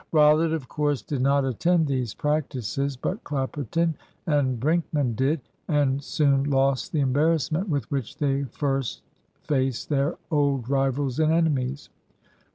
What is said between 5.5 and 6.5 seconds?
and soon